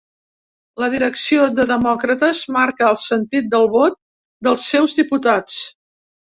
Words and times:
La 0.83 0.87
direcció 0.93 1.43
de 1.59 1.65
Demòcrates 1.71 2.41
marca 2.55 2.87
el 2.93 2.97
sentit 3.03 3.53
del 3.53 3.69
vot 3.77 3.99
dels 4.49 4.65
seus 4.73 4.99
diputats 5.03 5.61